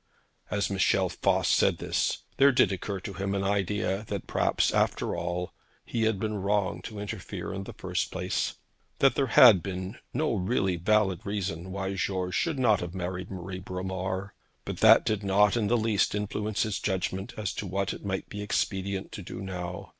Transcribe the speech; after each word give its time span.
As 0.49 0.71
Michel 0.71 1.09
Voss 1.09 1.47
said 1.47 1.77
this, 1.77 2.23
there 2.37 2.51
did 2.51 2.71
occur 2.71 2.99
to 3.01 3.13
him 3.13 3.35
an 3.35 3.43
idea 3.43 4.03
that 4.07 4.25
perhaps, 4.25 4.71
after 4.73 5.15
all, 5.15 5.53
he 5.85 6.05
had 6.05 6.19
been 6.19 6.41
wrong 6.41 6.81
to 6.85 6.97
interfere 6.97 7.53
in 7.53 7.65
the 7.65 7.73
first 7.73 8.07
instance, 8.15 8.55
that 8.97 9.13
there 9.13 9.27
had 9.27 9.61
then 9.61 9.61
been 9.61 9.97
no 10.11 10.33
really 10.33 10.75
valid 10.75 11.23
reason 11.23 11.71
why 11.71 11.93
George 11.93 12.33
should 12.33 12.57
not 12.57 12.79
have 12.79 12.95
married 12.95 13.29
Marie 13.29 13.59
Bromar; 13.59 14.33
but 14.65 14.77
that 14.77 15.05
did 15.05 15.21
not 15.21 15.55
in 15.55 15.67
the 15.67 15.77
least 15.77 16.15
influence 16.15 16.63
his 16.63 16.79
judgment 16.79 17.35
as 17.37 17.53
to 17.53 17.67
what 17.67 17.93
it 17.93 18.03
might 18.03 18.27
be 18.27 18.41
expedient 18.41 19.11
to 19.11 19.21
do 19.21 19.39
now. 19.39 19.89